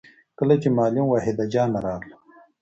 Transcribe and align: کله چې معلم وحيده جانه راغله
کله 0.37 0.55
چې 0.61 0.67
معلم 0.77 1.05
وحيده 1.09 1.45
جانه 1.53 1.79
راغله 1.85 2.17